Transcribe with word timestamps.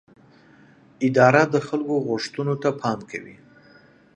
اداره 1.07 1.43
د 1.53 1.55
خلکو 1.67 1.95
غوښتنو 2.07 2.53
ته 2.61 2.69
پام 2.81 2.99
کوي. 3.11 3.35